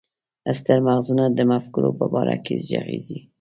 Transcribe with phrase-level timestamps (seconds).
[0.59, 3.19] ستر مغزونه د مفکورو په باره کې ږغيږي.